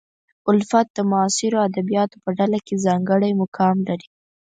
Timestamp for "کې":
2.65-2.83